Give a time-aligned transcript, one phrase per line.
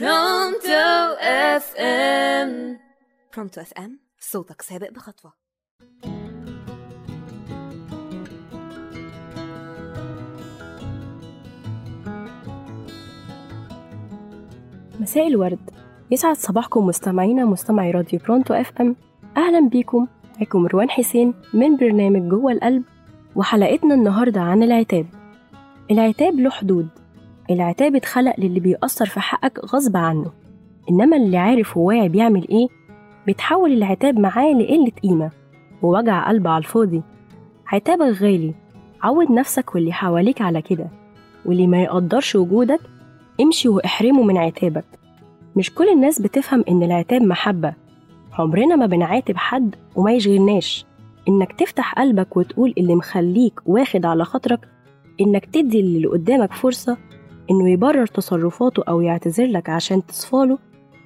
[0.00, 2.78] برونتو FM
[3.36, 5.32] برونتو FM صوتك سابق بخطوة.
[15.00, 15.70] مساء الورد.
[16.10, 18.96] يسعد صباحكم مستمعينا مستمعي راديو برونتو FM
[19.36, 20.06] أهلا بيكم.
[20.36, 22.82] معاكم روان حسين من برنامج جوه القلب
[23.36, 25.06] وحلقتنا النهارده عن العتاب.
[25.90, 26.88] العتاب له حدود.
[27.50, 30.32] العتاب اتخلق للي بيأثر في حقك غصب عنه.
[30.90, 32.66] إنما اللي عارف وواعي بيعمل إيه؟
[33.26, 35.30] بيتحول العتاب معاه لقلة قيمة.
[35.82, 37.02] ووجع قلب على الفاضي.
[37.66, 38.54] عتابك غالي.
[39.02, 40.88] عود نفسك واللي حواليك على كده.
[41.44, 42.80] واللي ما يقدرش وجودك
[43.40, 44.84] امشي واحرمه من عتابك.
[45.56, 47.74] مش كل الناس بتفهم إن العتاب محبة.
[48.38, 50.86] عمرنا ما بنعاتب حد وما يشغلناش.
[51.28, 54.68] إنك تفتح قلبك وتقول اللي مخليك واخد على خاطرك
[55.20, 56.96] إنك تدي اللي قدامك فرصة
[57.52, 60.58] إنه يبرر تصرفاته أو يعتذر لك عشان تصفاله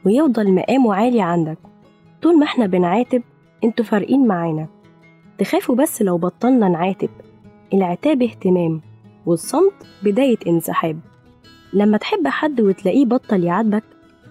[0.04, 1.58] ويفضل مقامه عالي عندك.
[2.22, 3.22] طول ما إحنا بنعاتب
[3.64, 4.66] إنتوا فارقين معانا.
[5.38, 7.08] تخافوا بس لو بطلنا نعاتب.
[7.74, 8.80] العتاب اهتمام
[9.26, 9.72] والصمت
[10.02, 10.98] بداية انسحاب.
[11.72, 13.84] لما تحب حد وتلاقيه بطل يعاتبك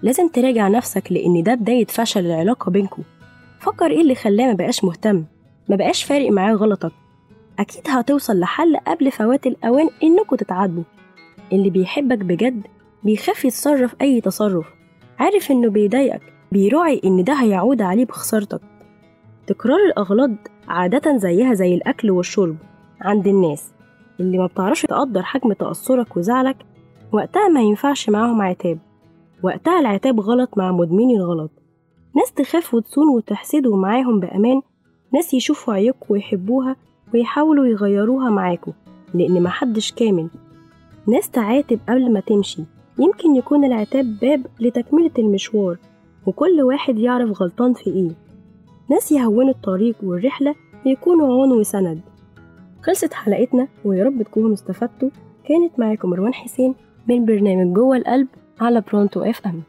[0.03, 3.03] لازم تراجع نفسك لأن ده بداية فشل العلاقة بينكوا.
[3.59, 5.23] فكر إيه اللي خلاه مبقاش مهتم
[5.69, 6.91] مبقاش فارق معاه غلطك.
[7.59, 10.83] أكيد هتوصل لحل قبل فوات الأوان إنكوا تتعاتبوا.
[11.51, 12.67] اللي بيحبك بجد
[13.03, 14.65] بيخاف يتصرف أي تصرف.
[15.19, 18.61] عارف إنه بيضايقك بيراعي إن ده هيعود عليه بخسارتك.
[19.47, 20.29] تكرار الأغلاط
[20.67, 22.55] عادة زيها زي الأكل والشرب
[23.01, 23.71] عند الناس.
[24.19, 26.57] اللي ما بتعرفش تقدر حجم تأثرك وزعلك
[27.11, 28.79] وقتها ما ينفعش معاهم عتاب.
[29.43, 31.51] وقتها العتاب غلط مع مدمني الغلط.
[32.15, 34.61] ناس تخاف وتصون وتحسدوا معاهم بأمان
[35.13, 36.75] ناس يشوفوا عيوبكوا ويحبوها
[37.13, 38.73] ويحاولوا يغيروها معاكوا
[39.13, 40.29] لأن محدش كامل
[41.07, 42.63] ناس تعاتب قبل ما تمشي.
[42.99, 45.77] يمكن يكون العتاب باب لتكملة المشوار
[46.25, 48.11] وكل واحد يعرف غلطان في إيه.
[48.89, 52.01] ناس يهونوا الطريق والرحلة ويكونوا عون وسند.
[52.83, 55.09] خلصت حلقتنا ويا رب تكونوا استفدتوا.
[55.47, 56.75] كانت معاكم مروان حسين
[57.07, 58.27] من برنامج جوه القلب
[58.61, 59.61] على برونتو إف إم.